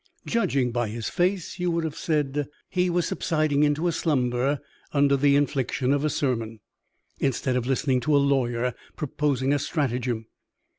[0.25, 4.59] Judging by his face, you would have said he was subsiding into a slumber
[4.91, 6.59] under the infliction of a sermon,
[7.19, 10.25] instead of listening to a lawyer proposing a stratagem.